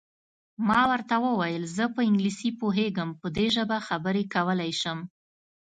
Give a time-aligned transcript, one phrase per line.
[0.67, 4.99] ما ورته وویل: زه په انګلیسي پوهېږم، په دې ژبه خبرې کولای شم.